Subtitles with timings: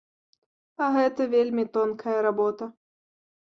[0.85, 2.73] А гэта вельмі тонкая работа.